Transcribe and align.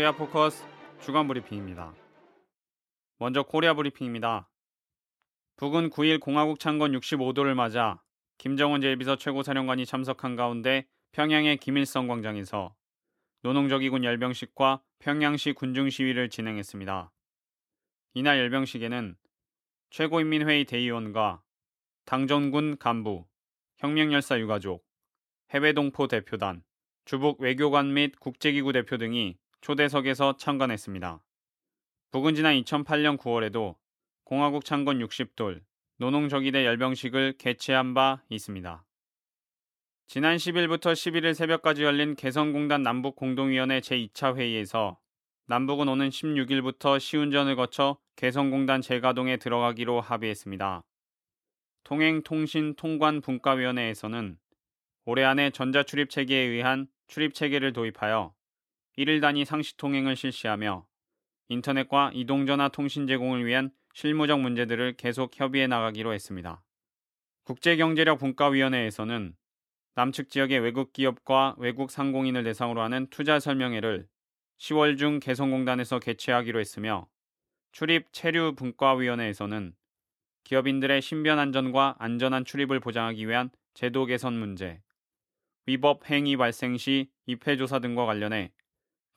코리아 0.00 0.12
포커스 0.12 0.64
주간 1.02 1.28
브리핑입니다. 1.28 1.94
먼저 3.18 3.42
코리아 3.42 3.74
브리핑입니다. 3.74 4.48
북은 5.56 5.90
9일 5.90 6.20
공화국 6.20 6.58
창건 6.58 6.92
65돌을 6.92 7.52
맞아 7.52 8.02
김정은 8.38 8.80
제1비서 8.80 9.18
최고사령관이 9.18 9.84
참석한 9.84 10.36
가운데 10.36 10.86
평양의 11.12 11.58
김일성 11.58 12.08
광장에서 12.08 12.74
노농적위군 13.42 14.04
열병식과 14.04 14.82
평양시 15.00 15.52
군중 15.52 15.90
시위를 15.90 16.30
진행했습니다. 16.30 17.12
이날 18.14 18.38
열병식에는 18.38 19.16
최고인민회의 19.90 20.64
대의원과 20.64 21.42
당정군 22.06 22.78
간부, 22.78 23.26
혁명열사 23.76 24.40
유가족, 24.40 24.82
해외동포 25.50 26.06
대표단, 26.06 26.62
주북 27.04 27.42
외교관 27.42 27.92
및 27.92 28.18
국제기구 28.18 28.72
대표 28.72 28.96
등이 28.96 29.36
초대석에서 29.60 30.36
참관했습니다. 30.36 31.22
북은 32.10 32.34
지난 32.34 32.54
2008년 32.54 33.16
9월에도 33.18 33.76
공화국 34.24 34.64
창건 34.64 34.98
60돌 34.98 35.62
노농적이대 35.98 36.64
열병식을 36.64 37.34
개최한 37.38 37.94
바 37.94 38.22
있습니다. 38.28 38.84
지난 40.06 40.38
10일부터 40.38 40.92
11일 40.92 41.34
새벽까지 41.34 41.84
열린 41.84 42.16
개성공단 42.16 42.82
남북공동위원회 42.82 43.78
제2차 43.80 44.36
회의에서 44.36 44.98
남북은 45.46 45.88
오는 45.88 46.08
16일부터 46.08 46.98
시운전을 46.98 47.54
거쳐 47.56 47.98
개성공단 48.16 48.80
재가동에 48.80 49.36
들어가기로 49.36 50.00
합의했습니다. 50.00 50.82
통행통신통관분과위원회에서는 51.84 54.38
올해 55.04 55.24
안에 55.24 55.50
전자출입 55.50 56.10
체계에 56.10 56.40
의한 56.40 56.88
출입 57.06 57.34
체계를 57.34 57.72
도입하여 57.72 58.34
1일 59.00 59.22
단위 59.22 59.46
상시 59.46 59.78
통행을 59.78 60.14
실시하며 60.14 60.86
인터넷과 61.48 62.10
이동전화 62.12 62.68
통신 62.68 63.06
제공을 63.06 63.46
위한 63.46 63.70
실무적 63.94 64.40
문제들을 64.40 64.98
계속 64.98 65.32
협의해 65.34 65.66
나가기로 65.66 66.12
했습니다. 66.12 66.62
국제경제력 67.44 68.18
분과위원회에서는 68.18 69.34
남측 69.94 70.28
지역의 70.28 70.60
외국 70.60 70.92
기업과 70.92 71.56
외국 71.56 71.90
상공인을 71.90 72.44
대상으로 72.44 72.82
하는 72.82 73.06
투자 73.08 73.40
설명회를 73.40 74.06
10월 74.58 74.98
중 74.98 75.18
개성공단에서 75.18 75.98
개최하기로 75.98 76.60
했으며 76.60 77.08
출입 77.72 78.12
체류 78.12 78.54
분과위원회에서는 78.54 79.74
기업인들의 80.44 81.00
신변 81.00 81.38
안전과 81.38 81.96
안전한 81.98 82.44
출입을 82.44 82.80
보장하기 82.80 83.26
위한 83.26 83.48
제도 83.72 84.04
개선 84.04 84.38
문제, 84.38 84.82
위법 85.64 86.10
행위 86.10 86.36
발생 86.36 86.76
시 86.76 87.10
입회 87.24 87.56
조사 87.56 87.78
등과 87.78 88.04
관련해 88.04 88.52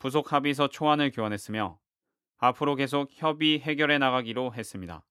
부속 0.04 0.34
합의서 0.34 0.68
초안을 0.68 1.12
교환했으며 1.12 1.78
앞으로 2.36 2.74
계속 2.74 3.08
협의 3.10 3.58
해결해 3.60 3.96
나가기로 3.96 4.52
했습니다. 4.52 5.02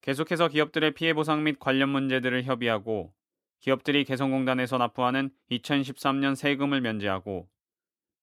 계속해서 0.00 0.48
기업들의 0.48 0.94
피해 0.94 1.12
보상 1.12 1.44
및 1.44 1.58
관련 1.58 1.90
문제들을 1.90 2.44
협의하고 2.44 3.12
기업들이 3.60 4.04
개성공단에서 4.04 4.78
납부하는 4.78 5.28
2013년 5.50 6.34
세금을 6.34 6.80
면제하고 6.80 7.46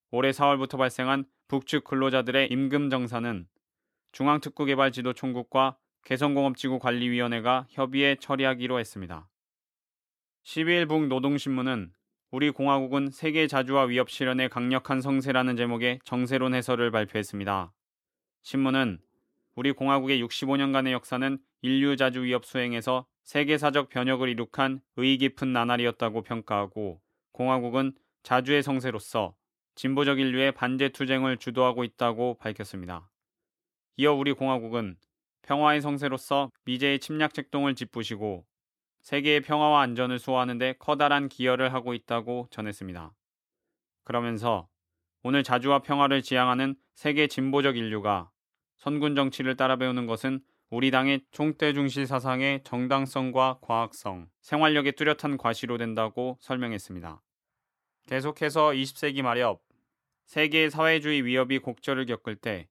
올해 0.09 0.31
4월부터 0.31 0.79
발생한 0.79 1.25
북측 1.47 1.83
근로자들의 1.83 2.47
임금 2.47 2.89
정산은 2.89 3.47
중앙특구개발지도 4.13 5.13
총국과 5.13 5.77
개성공업지구관리위원회가 6.05 7.67
협의해 7.69 8.15
처리하기로 8.15 8.79
했습니다. 8.79 9.29
12일 10.43 10.89
북노동신문은 10.89 11.93
우리 12.31 12.51
공화국은 12.51 13.09
세계 13.09 13.47
자주화 13.47 13.85
위협 13.85 14.11
실현의 14.11 14.49
강력한 14.49 15.01
성세라는 15.01 15.57
제목의 15.57 15.99
정세론 16.03 16.53
해설을 16.53 16.91
발표했습니다. 16.91 17.73
신문은 18.43 18.99
우리 19.55 19.71
공화국의 19.71 20.23
65년간의 20.23 20.91
역사는 20.91 21.39
인류 21.63 21.97
자주 21.97 22.23
위협 22.23 22.45
수행에서 22.45 23.07
세계사적 23.23 23.89
변혁을 23.89 24.29
이룩한 24.29 24.79
의의 24.97 25.17
깊은 25.17 25.51
나날이었다고 25.51 26.21
평가하고 26.21 27.01
공화국은 27.31 27.93
자주의 28.21 28.61
성세로서 28.61 29.33
진보적 29.73 30.19
인류의 30.19 30.51
반제 30.51 30.89
투쟁을 30.89 31.37
주도하고 31.37 31.83
있다고 31.83 32.37
밝혔습니다. 32.37 33.09
이어 33.97 34.13
우리 34.13 34.33
공화국은 34.33 34.97
평화의 35.41 35.81
성세로서 35.81 36.51
미제의 36.65 36.99
침략 36.99 37.33
책동을 37.33 37.73
짓부시고 37.73 38.45
세계의 39.09 39.41
평화와 39.41 39.81
안전을 39.81 40.19
수호하는 40.19 40.59
데 40.59 40.75
커다란 40.77 41.29
기여를 41.29 41.73
하고 41.73 41.95
있다고 41.95 42.47
전했습니다. 42.51 43.11
그러면서 44.03 44.69
오늘 45.23 45.41
자주와 45.41 45.81
평화를 45.81 46.21
지향하는 46.21 46.75
세계 46.93 47.25
진보적 47.25 47.75
인류가 47.75 48.29
선군 48.77 49.15
정치를 49.15 49.57
따라 49.57 49.77
배우는 49.77 50.05
것은 50.05 50.41
우리 50.69 50.91
당의 50.91 51.21
총대 51.31 51.73
중시 51.73 52.05
사상의 52.05 52.61
정당성과 52.63 53.57
과학성, 53.63 54.29
생활력의 54.41 54.91
뚜렷한 54.91 55.37
과시로 55.37 55.79
된다고 55.79 56.37
설명했습니다. 56.39 57.19
계속해서 58.05 58.73
20세기 58.73 59.23
말엽 59.23 59.59
세계 60.27 60.69
사회주의 60.69 61.25
위협이 61.25 61.57
곡절을 61.57 62.05
겪을 62.05 62.35
때 62.35 62.67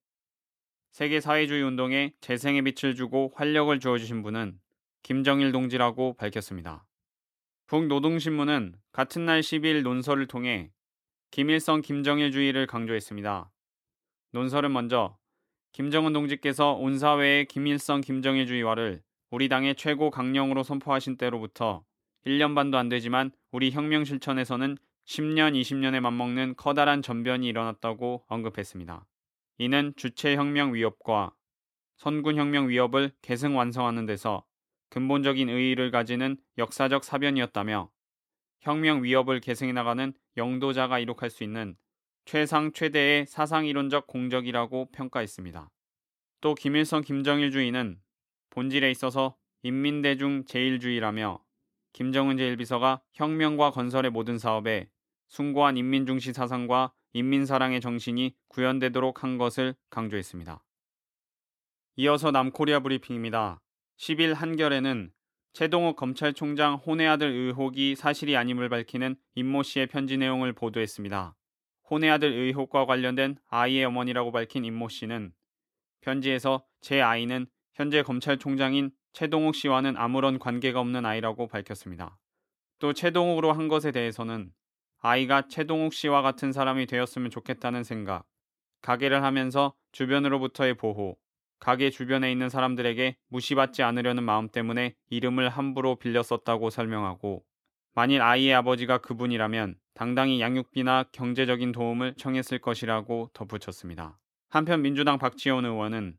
세계 0.93 1.21
사회주의 1.21 1.65
운동에 1.65 2.13
재생의 2.21 2.63
빛을 2.63 2.95
주고 2.95 3.33
활력을 3.35 3.81
주어주신 3.81 4.23
분은 4.23 4.61
김정일 5.09 5.53
동지라고 5.53 6.17
밝혔습니다. 6.19 6.85
북노동신문은 7.67 8.75
같은 8.93 9.25
날 9.25 9.41
12일 9.41 9.81
논설을 9.81 10.27
통해 10.27 10.71
김일성 11.31 11.81
김정일주의를 11.81 12.67
강조했습니다. 12.67 13.51
논설은 14.33 14.71
먼저 14.71 15.17
김정은 15.73 16.13
동지께서 16.13 16.75
온 16.75 16.99
사회의 16.99 17.47
김일성 17.47 18.03
김정일주의화를 18.03 19.01
우리 19.31 19.49
당의 19.49 19.77
최고 19.77 20.11
강령으로 20.11 20.63
선포하신 20.63 21.17
때로부터 21.17 21.87
1년 22.27 22.55
반도 22.55 22.77
안 22.77 22.91
되지만 22.91 23.31
우리 23.51 23.71
혁명 23.71 24.05
실천에서는 24.05 24.77
10년, 25.07 25.59
20년에 25.59 26.01
맞먹는 26.01 26.57
커다란 26.59 27.01
전변이 27.01 27.49
일어났다고 27.49 28.27
언급했습니다. 28.29 29.07
이는 29.57 29.95
주체혁명 29.97 30.75
위협과 30.75 31.33
선군혁명 31.97 32.69
위협을 32.69 33.13
계승 33.23 33.57
완성하는 33.57 34.05
데서 34.05 34.45
근본적인 34.91 35.49
의의를 35.49 35.91
가지는 35.91 36.37
역사적 36.57 37.05
사변이었다며 37.05 37.91
혁명 38.61 39.03
위협을 39.03 39.41
계승해 39.41 39.73
나가는 39.73 40.13
영도자가 40.37 40.99
이룩할 40.99 41.31
수 41.31 41.45
있는 41.45 41.77
최상 42.25 42.73
최대의 42.73 43.27
사상 43.27 43.67
이론적 43.67 44.07
공적이라고 44.07 44.91
평가했습니다. 44.93 45.71
또 46.41 46.55
김일성 46.55 47.03
김정일 47.03 47.51
주의는 47.51 48.01
본질에 48.51 48.91
있어서 48.91 49.37
인민대중 49.63 50.45
제일주의라며 50.45 51.43
김정은 51.93 52.37
제1비서가 52.37 53.01
혁명과 53.13 53.71
건설의 53.71 54.11
모든 54.11 54.39
사업에 54.39 54.89
숭고한 55.29 55.77
인민중시 55.77 56.33
사상과 56.33 56.93
인민사랑의 57.13 57.81
정신이 57.81 58.37
구현되도록 58.49 59.23
한 59.23 59.39
것을 59.39 59.75
강조했습니다. 59.91 60.63
이어서 61.97 62.31
남코리아 62.31 62.81
브리핑입니다. 62.81 63.61
10일 63.99 64.35
한결에는 64.35 65.11
최동욱 65.53 65.97
검찰총장 65.97 66.77
혼외 66.77 67.07
아들 67.07 67.29
의혹이 67.29 67.97
사실이 67.97 68.37
아님을 68.37 68.69
밝히는 68.69 69.17
임모 69.35 69.65
씨의 69.65 69.89
편지 69.89 70.17
내용을 70.17 70.53
보도했습니다. 70.53 71.35
혼외 71.91 72.09
아들 72.11 72.33
의혹과 72.33 72.87
관련된 72.87 73.37
아이의 73.49 73.85
어머니라고 73.87 74.31
밝힌 74.31 74.65
임모 74.65 74.89
씨는 74.89 75.33
편지에서 76.01 76.65
제 76.81 77.01
아이는 77.01 77.47
현재 77.75 78.03
검찰총장인 78.03 78.93
최동욱 79.13 79.57
씨와는 79.57 79.97
아무런 79.97 80.39
관계가 80.39 80.79
없는 80.79 81.05
아이라고 81.05 81.49
밝혔습니다. 81.49 82.19
또 82.79 82.93
최동욱으로 82.93 83.53
한 83.53 83.67
것에 83.67 83.91
대해서는 83.91 84.53
아이가 85.01 85.49
최동욱 85.49 85.93
씨와 85.93 86.23
같은 86.23 86.53
사람이 86.53 86.87
되었으면 86.87 87.31
좋겠다는 87.31 87.83
생각, 87.83 88.27
가게를 88.83 89.25
하면서 89.25 89.75
주변으로부터의 89.91 90.75
보호, 90.75 91.17
가게 91.59 91.91
주변에 91.91 92.31
있는 92.31 92.49
사람들에게 92.49 93.17
무시받지 93.29 93.83
않으려는 93.83 94.23
마음 94.23 94.49
때문에 94.49 94.95
이름을 95.11 95.49
함부로 95.49 95.97
빌려 95.97 96.23
썼다고 96.23 96.71
설명하고 96.71 97.45
만일 97.95 98.23
아이의 98.23 98.55
아버지가 98.55 98.99
그분이라면 98.99 99.77
당당히 99.95 100.41
양육비나 100.41 101.07
경제적인 101.11 101.73
도움을 101.73 102.15
청했을 102.17 102.61
것이라고 102.61 103.31
덧붙였습니다. 103.33 104.19
한편 104.49 104.83
민주당 104.83 105.19
박지원 105.19 105.65
의원은 105.65 106.17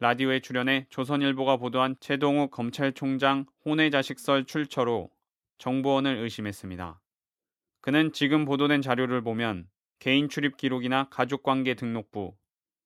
라디오에 0.00 0.40
출연해 0.40 0.86
조선일보가 0.90 1.58
보도한 1.58 1.96
최동욱 2.00 2.50
검찰총장 2.50 3.46
혼외 3.64 3.90
자식설 3.90 4.46
출처로 4.46 5.10
정보원을 5.58 6.16
의심했습니다. 6.16 7.00
그는 7.80 8.12
지금 8.12 8.44
보도된 8.44 8.80
자료를 8.80 9.22
보면 9.22 9.68
개인 9.98 10.28
출입 10.28 10.56
기록이나 10.56 11.08
가족관계 11.10 11.74
등록부 11.74 12.34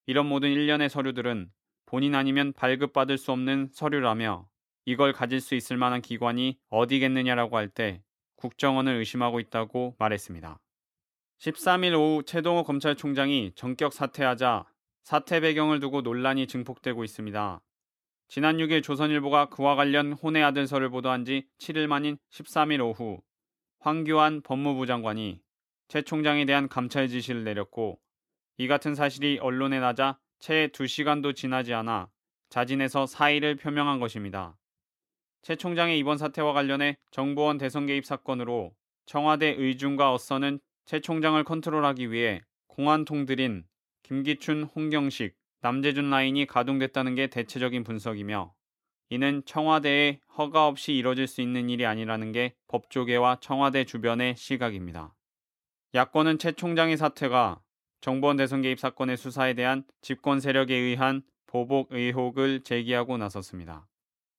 이런 0.06 0.26
모든 0.26 0.50
일련의 0.50 0.88
서류들은 0.88 1.50
본인 1.92 2.14
아니면 2.14 2.54
발급받을 2.54 3.18
수 3.18 3.32
없는 3.32 3.68
서류라며 3.70 4.48
이걸 4.86 5.12
가질 5.12 5.42
수 5.42 5.54
있을 5.54 5.76
만한 5.76 6.00
기관이 6.00 6.58
어디겠느냐라고 6.70 7.58
할 7.58 7.68
때 7.68 8.02
국정원을 8.36 8.94
의심하고 8.94 9.40
있다고 9.40 9.96
말했습니다. 9.98 10.58
13일 11.38 11.92
오후 11.92 12.22
최동호 12.24 12.62
검찰총장이 12.62 13.52
전격 13.56 13.92
사퇴하자 13.92 14.64
사퇴 15.02 15.40
배경을 15.40 15.80
두고 15.80 16.00
논란이 16.00 16.46
증폭되고 16.46 17.04
있습니다. 17.04 17.60
지난 18.26 18.56
6일 18.56 18.82
조선일보가 18.82 19.50
그와 19.50 19.76
관련 19.76 20.14
혼의 20.14 20.42
아들설을 20.44 20.88
보도한 20.88 21.26
지 21.26 21.46
7일 21.58 21.88
만인 21.88 22.16
13일 22.30 22.80
오후 22.80 23.20
황교안 23.80 24.40
법무부 24.40 24.86
장관이 24.86 25.42
최 25.88 26.00
총장에 26.00 26.46
대한 26.46 26.70
감찰 26.70 27.08
지시를 27.08 27.44
내렸고 27.44 28.00
이 28.56 28.66
같은 28.66 28.94
사실이 28.94 29.40
언론에 29.42 29.78
나자 29.78 30.18
채 30.42 30.68
2시간도 30.72 31.36
지나지 31.36 31.72
않아 31.72 32.10
자진해서 32.48 33.06
사의를 33.06 33.54
표명한 33.54 34.00
것입니다. 34.00 34.58
최 35.40 35.54
총장의 35.54 36.00
이번 36.00 36.18
사태와 36.18 36.52
관련해 36.52 36.98
정보원 37.12 37.58
대선 37.58 37.86
개입 37.86 38.04
사건으로 38.04 38.74
청와대 39.06 39.54
의중과 39.56 40.12
어선은 40.12 40.58
최 40.84 40.98
총장을 40.98 41.42
컨트롤하기 41.44 42.10
위해 42.10 42.42
공안통들인 42.66 43.64
김기춘, 44.02 44.64
홍경식, 44.64 45.36
남재준 45.60 46.10
라인이 46.10 46.44
가동됐다는 46.46 47.14
게 47.14 47.28
대체적인 47.28 47.84
분석이며 47.84 48.52
이는 49.10 49.42
청와대에 49.46 50.18
허가 50.36 50.66
없이 50.66 50.96
이뤄질 50.96 51.28
수 51.28 51.40
있는 51.40 51.70
일이 51.70 51.86
아니라는 51.86 52.32
게 52.32 52.56
법조계와 52.66 53.38
청와대 53.40 53.84
주변의 53.84 54.34
시각입니다. 54.36 55.14
야권은 55.94 56.40
최 56.40 56.50
총장의 56.50 56.96
사퇴가 56.96 57.61
정보원 58.02 58.36
대선 58.36 58.62
개입 58.62 58.80
사건의 58.80 59.16
수사에 59.16 59.54
대한 59.54 59.84
집권 60.00 60.40
세력에 60.40 60.74
의한 60.74 61.22
보복 61.46 61.92
의혹을 61.92 62.62
제기하고 62.62 63.16
나섰습니다. 63.16 63.86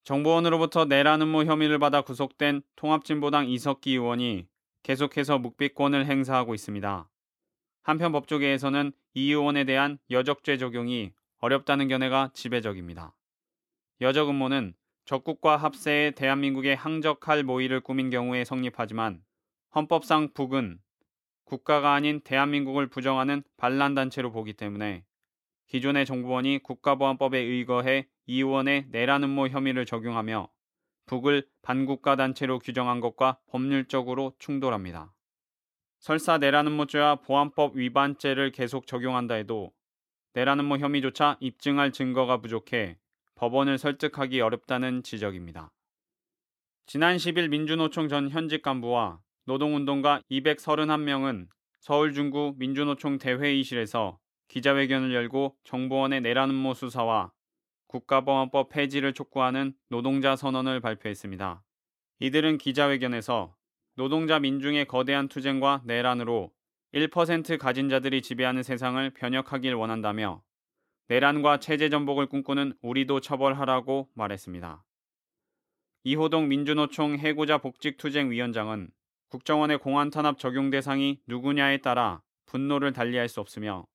정보원으로부터 0.03 0.83
내란 0.83 1.21
음모 1.21 1.45
혐의를 1.45 1.79
받아 1.79 2.01
구속된 2.01 2.61
통합진보당 2.75 3.49
이석기 3.49 3.91
의원이 3.91 4.47
계속해서 4.83 5.39
묵비권을 5.39 6.05
행사하고 6.05 6.53
있습니다. 6.53 7.09
한편 7.83 8.11
법조계에서는 8.11 8.91
이 9.13 9.29
의원에 9.29 9.63
대한 9.63 9.97
여적죄 10.11 10.57
적용이 10.57 11.13
어렵다는 11.39 11.87
견해가 11.87 12.31
지배적입니다. 12.33 13.15
여적 14.01 14.29
음모는 14.29 14.73
적국과 15.05 15.55
합세에 15.55 16.11
대한민국의 16.11 16.75
항적할 16.75 17.43
모의를 17.43 17.79
꾸민 17.79 18.09
경우에 18.09 18.43
성립하지만 18.43 19.23
헌법상 19.73 20.33
북은 20.33 20.79
국가가 21.45 21.93
아닌 21.93 22.21
대한민국을 22.21 22.87
부정하는 22.87 23.43
반란단체로 23.57 24.31
보기 24.31 24.53
때문에 24.53 25.05
기존의 25.67 26.05
정부원이 26.05 26.59
국가보안법에 26.63 27.37
의거해 27.39 28.07
이 28.25 28.37
의원의 28.37 28.87
내란 28.89 29.23
음모 29.23 29.47
혐의를 29.49 29.85
적용하며 29.85 30.49
북을 31.05 31.47
반국가 31.61 32.15
단체로 32.15 32.59
규정한 32.59 32.99
것과 32.99 33.39
법률적으로 33.47 34.35
충돌합니다. 34.39 35.13
설사 35.99 36.37
내란 36.37 36.67
음모죄와 36.67 37.15
보안법 37.21 37.75
위반죄를 37.75 38.51
계속 38.51 38.87
적용한다 38.87 39.35
해도 39.35 39.73
내란 40.33 40.59
음모 40.59 40.77
혐의조차 40.77 41.37
입증할 41.39 41.91
증거가 41.91 42.37
부족해 42.37 42.97
법원을 43.35 43.77
설득하기 43.77 44.39
어렵다는 44.41 45.03
지적입니다. 45.03 45.71
지난 46.85 47.15
10일 47.17 47.49
민주노총 47.49 48.09
전 48.09 48.29
현직 48.29 48.61
간부와 48.61 49.22
노동운동가 49.45 50.21
231명은 50.31 51.47
서울 51.79 52.13
중구 52.13 52.55
민주노총 52.57 53.17
대회의실에서 53.17 54.17
기자회견을 54.47 55.13
열고 55.13 55.57
정보원의 55.63 56.21
내란 56.21 56.49
음모 56.49 56.73
수사와 56.75 57.31
국가보안법 57.87 58.69
폐지를 58.69 59.13
촉구하는 59.13 59.73
노동자 59.89 60.35
선언을 60.35 60.79
발표했습니다. 60.79 61.63
이들은 62.19 62.57
기자회견에서 62.57 63.53
노동자 63.95 64.39
민중의 64.39 64.85
거대한 64.85 65.27
투쟁과 65.27 65.81
내란으로 65.85 66.51
1% 66.93 67.57
가진 67.57 67.89
자들이 67.89 68.21
지배하는 68.21 68.63
세상을 68.63 69.09
변혁하길 69.11 69.73
원한다며 69.73 70.41
내란과 71.07 71.59
체제 71.59 71.89
전복을 71.89 72.27
꿈꾸는 72.27 72.75
우리도 72.81 73.19
처벌하라고 73.19 74.09
말했습니다. 74.13 74.85
이호동 76.05 76.47
민주노총 76.47 77.17
해고자 77.17 77.57
복직투쟁위원장은 77.57 78.89
국정원의 79.33 79.79
공안 79.79 80.11
탄압 80.11 80.37
적용 80.37 80.69
대상이 80.69 81.19
누구냐에 81.25 81.77
따라 81.77 82.21
분노를 82.45 82.93
달리할 82.93 83.27
수 83.27 83.39
없으며 83.39 83.87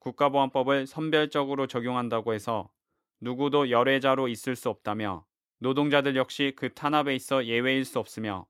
국가보안법을 0.00 0.86
선별적으로 0.86 1.66
적용한다고 1.66 2.34
해서 2.34 2.68
누구도 3.18 3.70
열애자로 3.70 4.28
있을 4.28 4.54
수 4.56 4.68
없다며 4.68 5.24
노동자들 5.60 6.16
역시 6.16 6.52
그 6.54 6.74
탄압에 6.74 7.14
있어 7.14 7.46
예외일 7.46 7.86
수 7.86 7.98
없으며 7.98 8.46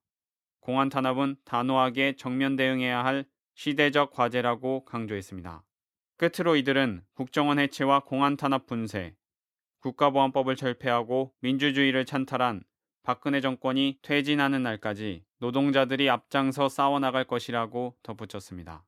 공안 0.59 0.89
탄압은 0.89 1.37
단호하게 1.45 2.17
정면 2.17 2.57
대응해야 2.57 3.05
할 3.05 3.27
시대적 3.55 4.11
과제라고 4.11 4.87
강조했습니다. 4.87 5.63
끝으로 6.17 6.57
이들은 6.57 7.05
국정원 7.15 7.61
해체와 7.61 8.01
공안 8.01 8.37
탄압 8.37 8.67
분쇄, 8.67 9.15
국가보안법을 9.83 10.57
철폐하고 10.57 11.33
민주주의를 11.43 12.05
찬탈한 12.05 12.65
박근혜 13.05 13.43
정권이 13.43 13.99
퇴진하는 14.01 14.63
날까지 14.63 15.25
노동자들이 15.39 16.09
앞장서 16.09 16.71
싸워나갈 16.71 17.25
것이라고 17.25 17.95
덧붙였습니다. 18.03 18.83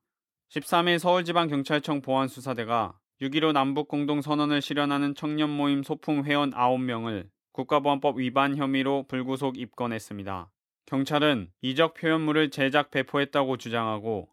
13일 0.49 0.97
서울지방경찰청 0.97 2.01
보안수사대가 2.01 2.97
6.15 3.21 3.51
남북공동선언을 3.53 4.61
실현하는 4.63 5.13
청년 5.13 5.51
모임 5.51 5.83
소풍 5.83 6.23
회원 6.23 6.49
9명을 6.49 7.29
국가보안법 7.51 8.17
위반 8.17 8.57
혐의로 8.57 9.05
불구속 9.07 9.59
입건했습니다. 9.59 10.51
경찰은 10.87 11.51
이적 11.61 11.93
표현물을 11.93 12.49
제작 12.49 12.89
배포했다고 12.89 13.57
주장하고 13.57 14.29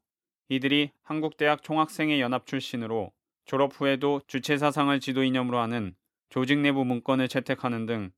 이들이 0.49 0.93
한국대학 1.03 1.63
총학생회 1.63 2.21
연합 2.21 2.47
출신으로 2.47 3.13
졸업 3.45 3.79
후에도 3.79 4.23
주체사상을 4.29 4.99
지도이념으로 4.99 5.59
하는 5.59 5.95
조직 6.31 6.61
내부 6.61 6.87
문건을 6.87 7.29
채택하는 7.29 7.85
등 7.85 8.13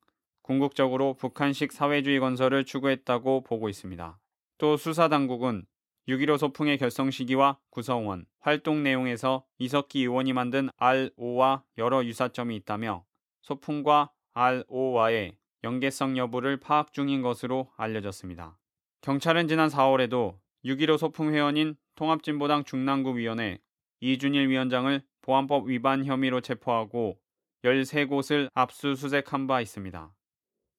궁극적으로 0.47 1.15
북한식 1.15 1.73
사회주의 1.73 2.21
건설을 2.21 2.65
추구했다고 2.65 3.43
보고 3.43 3.69
있습니다. 3.69 4.17
또 4.59 4.77
수사당국은 4.77 5.67
6.15 6.07 6.39
소풍의 6.39 6.79
결성 6.79 7.11
시기와 7.11 7.59
구성원, 7.71 8.27
활동 8.39 8.85
내용에서 8.85 9.45
이석기 9.59 10.03
의원이 10.03 10.33
만든 10.35 10.69
R5와 10.79 11.63
여러 11.79 12.05
유사점이 12.05 12.55
있다며 12.57 13.05
소풍과 13.43 14.13
R5와의 14.35 15.35
연계성 15.65 16.17
여부를 16.17 16.61
파악 16.61 16.93
중인 16.93 17.23
것으로 17.23 17.73
알려졌습니다. 17.77 18.57
경찰은 19.01 19.49
지난 19.49 19.69
4월에도 19.69 20.39
6.15 20.65 20.99
소풍 20.99 21.35
회원인 21.35 21.75
통합진보당 21.97 22.63
중랑구위원회 22.63 23.59
이준일 23.99 24.49
위원장을 24.49 25.03
보안법 25.23 25.69
위반 25.69 26.05
혐의로 26.05 26.41
체포하고 26.41 27.19
13곳을 27.65 28.49
압수수색한 28.55 29.49
바 29.49 29.61
있습니다. 29.61 30.16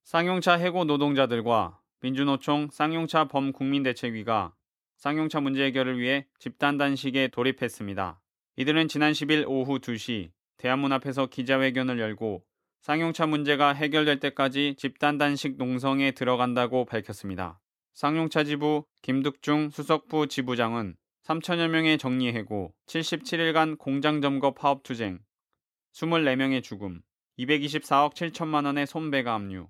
쌍용차 0.08 0.54
해고 0.54 0.86
노동자들과 0.86 1.82
민주노총 2.00 2.70
쌍용차 2.72 3.26
범국민대책위가 3.28 4.54
쌍용차 4.96 5.42
문제 5.42 5.66
해결을 5.66 6.00
위해 6.00 6.26
집단 6.40 6.78
단식에 6.78 7.28
돌입했습니다. 7.28 8.22
이들은 8.56 8.88
지난 8.88 9.12
10일 9.12 9.44
오후 9.50 9.80
2시 9.80 10.32
대한문 10.56 10.94
앞에서 10.94 11.26
기자회견을 11.26 12.00
열고 12.00 12.42
쌍용차 12.80 13.28
문제가 13.28 13.74
해결될 13.74 14.22
때까지 14.22 14.76
집단 14.78 15.18
단식 15.18 15.58
농성에 15.58 16.12
들어간다고 16.12 16.86
밝혔습니다. 16.86 17.60
쌍용차 17.94 18.46
지부 18.46 18.86
김득중 19.02 19.72
수석부 19.72 20.28
지부장은 20.28 20.96
3천여 21.26 21.68
명의 21.68 21.98
정리해고, 21.98 22.74
77일간 22.86 23.78
공장 23.78 24.22
점거 24.22 24.54
파업 24.54 24.84
투쟁, 24.84 25.20
24명의 25.94 26.64
죽음, 26.64 27.02
224억 27.40 28.14
7천만 28.14 28.66
원의 28.66 28.88
손배가 28.88 29.34
압류, 29.34 29.68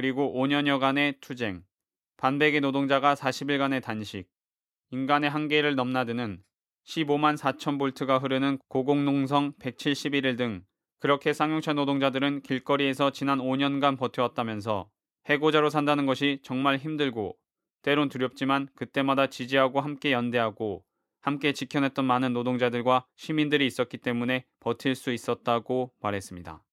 그리고 0.00 0.32
5년여간의 0.34 1.20
투쟁, 1.20 1.62
반백의 2.16 2.62
노동자가 2.62 3.14
40일간의 3.14 3.82
단식, 3.82 4.30
인간의 4.92 5.28
한계를 5.28 5.74
넘나드는 5.74 6.42
15만 6.86 7.36
4천 7.36 7.78
볼트가 7.78 8.16
흐르는 8.16 8.56
고공농성 8.68 9.52
171일 9.60 10.38
등 10.38 10.64
그렇게 11.00 11.34
쌍용차 11.34 11.74
노동자들은 11.74 12.40
길거리에서 12.40 13.10
지난 13.10 13.40
5년간 13.40 13.98
버텨왔다면서 13.98 14.88
해고자로 15.26 15.68
산다는 15.68 16.06
것이 16.06 16.40
정말 16.42 16.78
힘들고 16.78 17.36
때론 17.82 18.08
두렵지만 18.08 18.68
그때마다 18.74 19.26
지지하고 19.26 19.82
함께 19.82 20.12
연대하고 20.12 20.82
함께 21.20 21.52
지켜냈던 21.52 22.06
많은 22.06 22.32
노동자들과 22.32 23.04
시민들이 23.16 23.66
있었기 23.66 23.98
때문에 23.98 24.46
버틸 24.60 24.94
수 24.94 25.12
있었다고 25.12 25.92
말했습니다. 26.00 26.64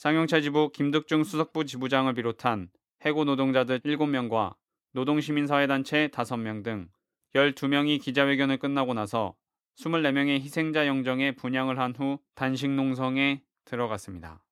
쌍용차 0.00 0.40
지부 0.40 0.72
김득중 0.72 1.24
수석부 1.24 1.66
지부장을 1.66 2.14
비롯한 2.14 2.70
해고 3.04 3.24
노동자들 3.24 3.80
7명과 3.80 4.54
노동시민사회단체 4.92 6.08
5명 6.08 6.64
등 6.64 6.88
12명이 7.34 8.00
기자회견을 8.00 8.56
끝나고 8.56 8.94
나서 8.94 9.36
24명의 9.76 10.40
희생자 10.40 10.86
영정에 10.86 11.32
분양을 11.32 11.78
한 11.78 11.92
후 11.92 12.18
단식 12.34 12.70
농성에 12.70 13.42
들어갔습니다. 13.66 14.42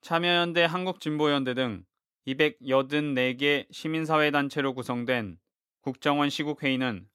참여연대 0.00 0.64
한국진보연대 0.64 1.54
등 1.54 1.84
284개 2.26 3.68
시민사회단체로 3.70 4.74
구성된 4.74 5.38
국정원 5.82 6.30
시국회의는 6.30 7.06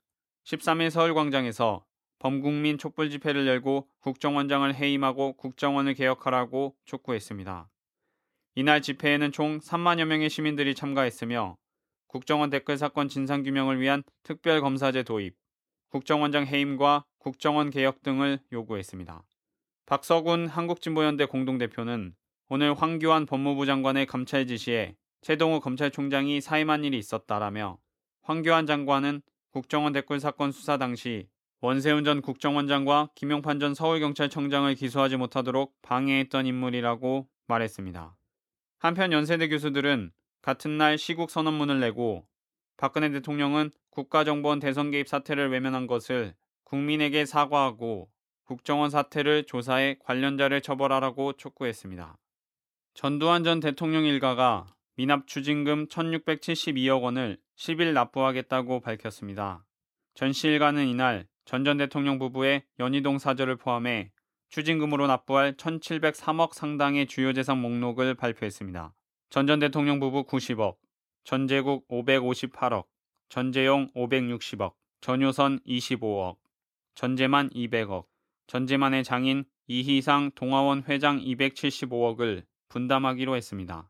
13일 0.45 0.91
서울광장에서 0.91 1.86
범국민 2.19 2.77
촛불 2.77 3.10
집회를 3.10 3.48
열고 3.48 3.89
국정원장을 4.00 4.74
해임하고 4.74 5.33
국정원을 5.33 5.95
개혁하라고 5.95 6.77
촉구했습니다. 6.86 7.67
이날 8.53 8.81
집회에는 8.81 9.31
총 9.31 9.60
3만여 9.60 10.05
명의 10.05 10.29
시민들이 10.29 10.75
참가했으며 10.75 11.55
국정원 12.08 12.50
댓글 12.50 12.77
사건 12.77 13.08
진상규명을 13.08 13.79
위한 13.79 14.03
특별검사제 14.24 15.03
도입, 15.03 15.36
국정원장 15.89 16.46
해임과 16.46 17.05
국정원 17.17 17.70
개혁 17.70 18.01
등을 18.03 18.39
요구했습니다. 18.51 19.24
박서군 19.86 20.48
한국진보연대 20.48 21.25
공동대표는 21.25 22.13
오늘 22.50 22.74
황교안 22.74 23.25
법무부 23.25 23.65
장관의 23.65 24.05
감찰 24.05 24.46
지시에 24.46 24.96
최동호 25.22 25.62
검찰총장이 25.62 26.41
사임한 26.41 26.84
일이 26.84 26.98
있었다라며 26.98 27.77
황교안 28.24 28.65
장관은 28.65 29.22
국정원 29.51 29.93
댓글 29.93 30.20
사건 30.20 30.51
수사 30.51 30.77
당시 30.77 31.29
원세훈 31.62 32.03
전 32.03 32.22
국정원장과 32.22 33.12
김용판 33.15 33.62
전 33.62 33.74
서울경찰청장을 33.74 34.74
기소하지 34.75 35.15
못하도록 35.15 35.74
방해했던 35.81 36.48
인물이라고 36.48 37.29
말했습니다. 37.48 38.15
한편 38.81 39.11
연세대 39.11 39.47
교수들은 39.47 40.11
같은 40.41 40.79
날 40.79 40.97
시국 40.97 41.29
선언문을 41.29 41.79
내고 41.79 42.25
박근혜 42.77 43.11
대통령은 43.11 43.69
국가정보원 43.91 44.57
대선 44.57 44.89
개입 44.89 45.07
사태를 45.07 45.51
외면한 45.51 45.85
것을 45.85 46.33
국민에게 46.63 47.27
사과하고 47.27 48.09
국정원 48.43 48.89
사태를 48.89 49.43
조사해 49.43 49.97
관련자를 50.00 50.61
처벌하라고 50.61 51.33
촉구했습니다. 51.33 52.17
전두환 52.95 53.43
전 53.43 53.59
대통령 53.59 54.03
일가가 54.03 54.65
미납 54.95 55.27
추징금 55.27 55.85
1672억 55.85 57.03
원을 57.03 57.38
10일 57.57 57.93
납부하겠다고 57.93 58.79
밝혔습니다. 58.79 59.63
전 60.15 60.33
씨 60.33 60.47
일가는 60.47 60.88
이날 60.88 61.27
전 61.45 61.63
전 61.63 61.77
대통령 61.77 62.17
부부의 62.17 62.63
연희동 62.79 63.19
사저를 63.19 63.57
포함해 63.57 64.11
추징금으로 64.51 65.08
납부할 65.08 65.53
1,703억 65.53 66.53
상당의 66.53 67.08
주요 67.08 67.31
재산 67.34 67.58
목록을 67.60 68.15
발표했습니다. 68.15 68.93
전 69.29 69.48
전 69.48 69.60
대통령 69.60 70.01
부부 70.01 70.25
90억, 70.25 70.75
전재국 71.24 71.88
558억, 71.88 72.86
전재용 73.29 73.89
560억, 73.96 74.74
전효선 75.00 75.62
25억, 75.62 76.36
전재만 76.96 77.50
200억, 77.51 78.05
전재만의 78.48 79.05
장인 79.05 79.46
이희상 79.67 80.31
동아원 80.36 80.84
회장 80.84 81.17
275억을 81.22 82.43
분담하기로 82.67 83.38
했습니다. 83.38 83.89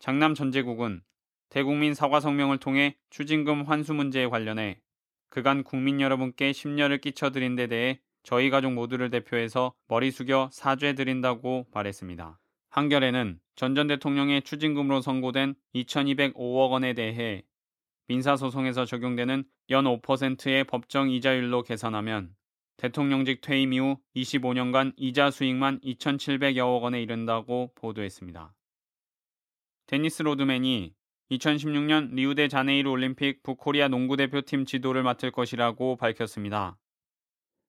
장남 0.00 0.34
전재국은 0.34 1.02
대국민 1.48 1.94
사과 1.94 2.20
성명을 2.20 2.58
통해 2.58 2.98
추징금 3.08 3.62
환수 3.62 3.94
문제에 3.94 4.26
관련해 4.26 4.82
그간 5.30 5.64
국민 5.64 6.02
여러분께 6.02 6.52
심려를 6.52 6.98
끼쳐드린 6.98 7.56
데 7.56 7.68
대해 7.68 8.00
저희 8.24 8.50
가족 8.50 8.72
모두를 8.72 9.10
대표해서 9.10 9.74
머리 9.86 10.10
숙여 10.10 10.48
사죄 10.52 10.94
드린다고 10.94 11.66
말했습니다. 11.72 12.40
한겨레는 12.70 13.38
전 13.54 13.74
전 13.76 13.86
대통령의 13.86 14.42
추징금으로 14.42 15.00
선고된 15.00 15.54
2205억 15.74 16.70
원에 16.72 16.94
대해 16.94 17.44
민사소송에서 18.08 18.84
적용되는 18.84 19.44
연 19.70 19.84
5%의 19.84 20.64
법정 20.64 21.10
이자율로 21.10 21.62
계산하면 21.62 22.34
대통령직 22.76 23.40
퇴임 23.40 23.72
이후 23.72 23.98
25년간 24.16 24.94
이자 24.96 25.30
수익만 25.30 25.80
2,700여억 25.80 26.82
원에 26.82 27.00
이른다고 27.00 27.70
보도했습니다. 27.76 28.52
데니스 29.86 30.22
로드맨이 30.22 30.94
2016년 31.30 32.14
리우데자네이루 32.14 32.90
올림픽 32.90 33.42
북코리아 33.42 33.88
농구대표팀 33.88 34.66
지도를 34.66 35.02
맡을 35.02 35.30
것이라고 35.30 35.96
밝혔습니다. 35.96 36.76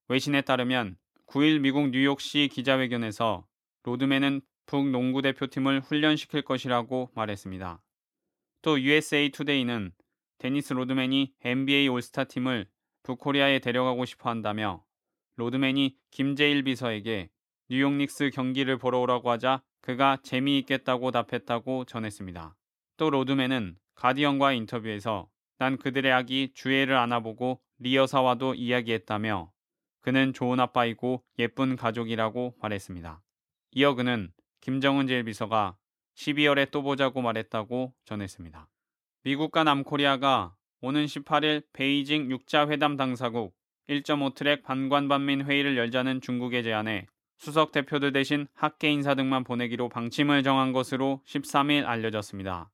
외신에 0.08 0.42
따르면 0.42 0.98
9일 1.26 1.62
미국 1.62 1.90
뉴욕시 1.90 2.48
기자회견에서 2.52 3.48
로드맨은 3.84 4.42
북농구 4.68 5.24
대표팀을 5.24 5.82
훈련시킬 5.82 6.44
것이라고 6.44 7.10
말했습니다. 7.16 7.82
또 8.62 8.82
USA 8.82 9.32
투데이는 9.32 9.92
데니스 10.38 10.74
로드맨이 10.74 11.34
NBA 11.44 11.88
올스타 11.88 12.26
팀을 12.26 12.68
북코리아에 13.02 13.60
데려가고 13.60 14.06
싶어 14.06 14.30
한다며 14.30 14.84
로드맨이 15.38 15.96
김 16.12 16.64
제1비서에게 16.64 17.30
뉴욕 17.70 17.94
닉스 17.94 18.30
경기를 18.30 18.78
보러 18.78 19.00
오라고 19.00 19.32
하자 19.32 19.64
그가 19.82 20.18
재미있겠다고 20.22 21.10
답했다고 21.12 21.86
전했습니다. 21.86 22.56
또 22.98 23.10
로드맨은 23.10 23.78
가디언과 23.96 24.54
인터뷰에서 24.54 25.30
난 25.58 25.78
그들의 25.78 26.12
아기 26.12 26.52
주애를 26.54 26.96
안아보고 26.96 27.60
리 27.80 27.96
여사와도 27.96 28.54
이야기했다며 28.54 29.55
그는 30.06 30.34
좋은 30.34 30.60
아빠이고 30.60 31.24
예쁜 31.40 31.76
가족이라고 31.76 32.54
말했습니다. 32.62 33.24
이어 33.72 33.96
그는 33.96 34.32
김정은 34.62 35.08
제1비서가 35.08 35.78
12월에 36.16 36.70
또 36.70 36.84
보자고 36.84 37.24
말했다고 37.24 37.92
전했습니다. 38.06 38.70
미국과 39.24 39.64
남코리아가 39.64 40.56
오는 40.82 41.06
18일 41.06 41.64
베이징 41.74 42.28
6자 42.28 42.70
회담 42.70 42.98
당사국 42.98 43.56
1.5트랙 43.90 44.62
반관 44.62 45.08
반민 45.08 45.44
회의를 45.44 45.76
열자는 45.76 46.22
중국의 46.22 46.62
제안에 46.62 47.08
수석 47.40 47.72
대표들 47.72 48.14
대신 48.14 48.46
학계 48.54 48.92
인사 48.92 49.16
등만 49.16 49.44
보내기로 49.44 49.90
방침을 49.90 50.44
정한 50.44 50.72
것으로 50.72 51.24
13일 51.26 51.84
알려졌습니다. 51.84 52.70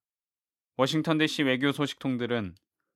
워싱턴 0.76 1.18
DC 1.18 1.44
외교 1.44 1.72
소식통들은 1.72 2.56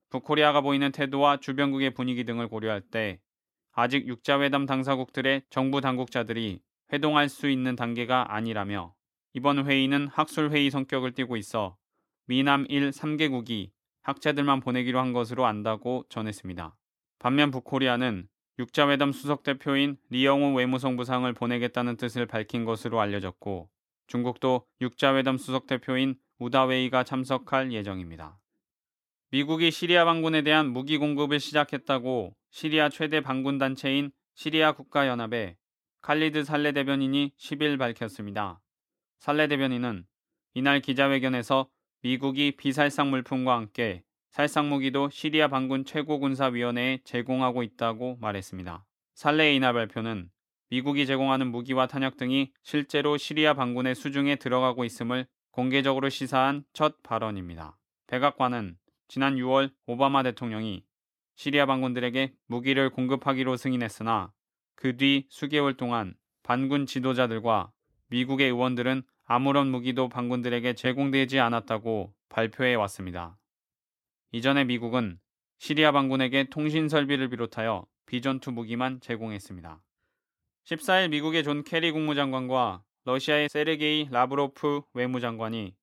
북코리아가 0.10 0.60
보이는 0.60 0.92
태도와 0.92 1.38
주변국의 1.38 1.94
분위기 1.94 2.26
등을 2.26 2.50
고려할 2.50 2.82
때 2.82 3.22
아직 3.78 4.06
6자회담 4.08 4.66
당사국들의 4.66 5.44
정부 5.50 5.82
당국자들이 5.82 6.62
회동할 6.94 7.28
수 7.28 7.50
있는 7.50 7.76
단계가 7.76 8.34
아니라며 8.34 8.96
이번 9.34 9.68
회의는 9.68 10.08
학술회의 10.08 10.72
성격을 10.72 11.12
띠고 11.12 11.36
있어 11.36 11.76
미남 12.26 12.66
1 12.70 12.92
3개국이 12.92 13.72
학자들만 14.02 14.62
보내기로 14.62 14.98
한 14.98 15.12
것으로 15.12 15.46
안다고 15.46 16.06
전했습니다. 16.08 16.74
반면 17.20 17.52
북코리아는 17.52 18.30
육자회담 18.60 19.12
수석대표인 19.12 19.98
리영호 20.10 20.56
외무성 20.56 20.96
부상을 20.96 21.32
보내겠다는 21.34 21.98
뜻을 21.98 22.26
밝힌 22.28 22.64
것으로 22.64 23.02
알려졌고 23.02 23.70
중국도 24.08 24.66
육자회담 24.80 25.38
수석대표인 25.38 26.16
우다웨이가 26.40 27.04
참석할 27.04 27.74
예정입니다. 27.74 28.40
미국이 29.32 29.70
시리아 29.70 30.06
반군에 30.06 30.44
대한 30.44 30.72
무기 30.72 30.98
공급을 30.98 31.42
시작했다고 31.42 32.36
시리아 32.56 32.88
최대 32.88 33.20
반군 33.20 33.58
단체인 33.58 34.14
시리아 34.34 34.72
국가연합의 34.72 35.58
칼리드 36.02 36.46
살레 36.46 36.72
대변인이 36.72 37.34
10일 37.38 37.78
밝혔습니다. 37.78 38.62
살레 39.20 39.50
대변인은 39.50 40.06
이날 40.54 40.80
기자회견에서 40.80 41.68
미국이 42.02 42.56
비살상 42.56 43.10
물품과 43.10 43.58
함께 43.58 44.04
살상 44.30 44.70
무기도 44.70 45.10
시리아 45.10 45.50
반군 45.50 45.84
최고군사위원회에 45.84 47.02
제공하고 47.04 47.62
있다고 47.62 48.20
말했습니다. 48.22 48.86
살레의 49.16 49.58
이날 49.58 49.74
발표는 49.74 50.30
미국이 50.70 51.06
제공하는 51.06 51.52
무기와 51.52 51.88
탄약 51.88 52.16
등이 52.16 52.54
실제로 52.64 53.18
시리아 53.18 53.54
반군의 53.54 53.96
수중에 53.96 54.38
들어가고 54.38 54.86
있음을 54.86 55.28
공개적으로 55.52 56.08
시사한 56.08 56.64
첫 56.72 57.04
발언입니다. 57.04 57.78
백악관은 58.08 58.78
지난 59.10 59.36
6월 59.36 59.74
오바마 59.88 60.24
대통령이 60.24 60.86
시리아 61.36 61.66
반군들에게 61.66 62.34
무기를 62.48 62.90
공급하기로 62.90 63.58
승인했으나 63.58 64.32
그 64.76 64.98
뒤 64.98 65.26
수개월 65.30 65.76
동안 65.78 66.16
반군 66.44 66.86
지도자들과 66.86 67.72
미국의 68.08 68.48
의원들은 68.48 69.04
아무런 69.26 69.68
무기도 69.72 70.08
반군들에게 70.10 70.74
제공되지 70.74 71.40
않았다고 71.40 72.14
발표해 72.30 72.76
왔습니다. 72.76 73.38
이전에 74.32 74.66
미국은 74.66 75.20
시리아 75.58 75.92
반군에게 75.92 76.50
통신 76.50 76.88
설비를 76.90 77.30
비롯하여 77.30 77.86
비전투 78.06 78.52
무기만 78.52 79.00
제공했습니다. 79.02 79.82
14일 80.66 81.10
미국의 81.10 81.44
존 81.44 81.64
케리 81.64 81.92
국무장관과 81.92 82.84
러시아의 83.06 83.50
세르게이 83.50 84.10
라브로프 84.12 84.82
외무장관이 84.94 85.76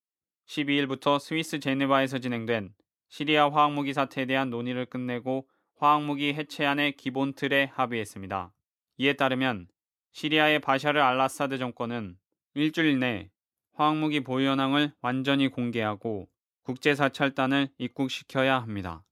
12일부터 0.46 1.18
스위스 1.18 1.58
제네바에서 1.58 2.18
진행된 2.18 2.74
시리아 3.12 3.50
화학무기 3.50 3.92
사태에 3.92 4.24
대한 4.24 4.48
논의를 4.48 4.86
끝내고 4.86 5.46
화학무기 5.76 6.32
해체안의 6.32 6.96
기본 6.96 7.34
틀에 7.34 7.70
합의했습니다. 7.74 8.54
이에 8.96 9.12
따르면 9.12 9.68
시리아의 10.12 10.60
바샤르 10.60 10.98
알라사드 10.98 11.58
정권은 11.58 12.16
일주일 12.54 12.98
내 12.98 13.30
화학무기 13.74 14.20
보유 14.20 14.48
현황을 14.48 14.94
완전히 15.02 15.48
공개하고 15.48 16.26
국제사 16.62 17.10
찰단을 17.10 17.68
입국시켜야 17.76 18.62
합니다. 18.62 19.04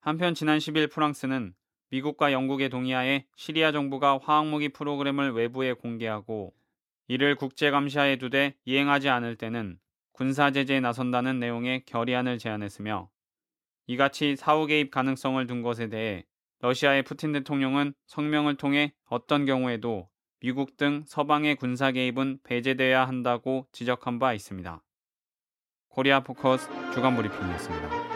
한편 0.00 0.32
지난 0.32 0.56
10일 0.56 0.90
프랑스는 0.90 1.54
미국과 1.90 2.32
영국의 2.32 2.70
동의하에 2.70 3.26
시리아 3.36 3.72
정부가 3.72 4.20
화학무기 4.22 4.70
프로그램을 4.70 5.32
외부에 5.32 5.74
공개하고 5.74 6.54
이를 7.08 7.34
국제감시하에 7.34 8.16
두되 8.16 8.56
이행하지 8.64 9.10
않을 9.10 9.36
때는 9.36 9.78
군사 10.16 10.50
제재에 10.50 10.80
나선다는 10.80 11.38
내용의 11.40 11.84
결의안을 11.84 12.38
제안했으며 12.38 13.10
이같이 13.86 14.34
사후 14.34 14.66
개입 14.66 14.90
가능성을 14.90 15.46
둔 15.46 15.60
것에 15.60 15.90
대해 15.90 16.24
러시아의 16.60 17.02
푸틴 17.02 17.32
대통령은 17.32 17.92
성명을 18.06 18.56
통해 18.56 18.94
어떤 19.10 19.44
경우에도 19.44 20.08
미국 20.40 20.78
등 20.78 21.04
서방의 21.06 21.56
군사 21.56 21.92
개입은 21.92 22.38
배제돼야 22.44 23.06
한다고 23.06 23.66
지적한 23.72 24.18
바 24.18 24.32
있습니다. 24.32 24.82
코리아 25.90 26.20
포커스 26.20 26.70
주간 26.94 27.14
브리핑이었습니다. 27.14 28.15